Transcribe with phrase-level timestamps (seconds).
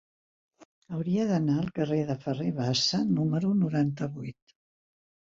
[0.99, 4.55] Hauria d'anar al carrer de Ferrer Bassa número noranta-vuit.